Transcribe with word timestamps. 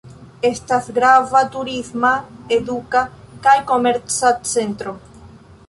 Estas 0.47 0.87
grava 0.95 1.41
turisma, 1.57 2.13
eduka 2.57 3.03
kaj 3.49 3.55
komerca 3.73 4.33
centro. 4.55 4.95